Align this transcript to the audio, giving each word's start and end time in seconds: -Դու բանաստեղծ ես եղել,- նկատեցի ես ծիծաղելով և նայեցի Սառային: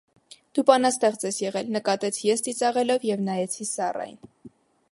-Դու 0.57 0.61
բանաստեղծ 0.69 1.25
ես 1.27 1.35
եղել,- 1.43 1.69
նկատեցի 1.75 2.25
ես 2.31 2.43
ծիծաղելով 2.47 3.05
և 3.11 3.21
նայեցի 3.29 3.69
Սառային: 3.73 4.19